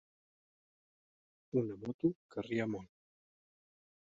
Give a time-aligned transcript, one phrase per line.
[1.63, 2.91] Una moto que arria molt.